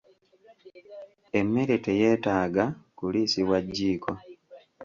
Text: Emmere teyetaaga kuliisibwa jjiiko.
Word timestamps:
Emmere 1.39 1.75
teyetaaga 1.85 2.65
kuliisibwa 2.97 3.57
jjiiko. 3.67 4.11